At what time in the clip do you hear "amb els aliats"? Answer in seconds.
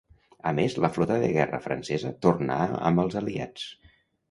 2.91-3.71